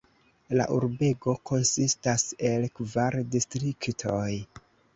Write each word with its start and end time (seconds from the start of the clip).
La 0.59 0.63
urbego 0.77 1.35
konsistas 1.49 2.25
el 2.53 2.67
kvar 2.81 3.21
distriktoj. 3.37 4.27